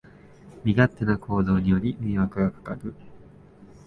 [0.63, 2.95] 身勝手な行動により迷惑がかかる